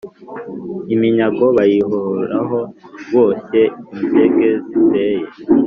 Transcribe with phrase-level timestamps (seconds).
[0.93, 2.59] Iminyago bayirohaho,
[3.13, 3.61] boshye
[3.99, 5.25] inzige ziteye,